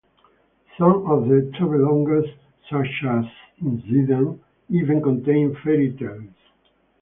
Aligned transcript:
Some 0.79 1.05
of 1.11 1.27
the 1.27 1.51
travelogues, 1.59 2.27
such 2.71 3.03
as 3.07 3.25
"In 3.63 3.81
Sweden", 3.85 4.41
even 4.71 4.99
contain 4.99 5.55
fairy-tales. 5.63 6.33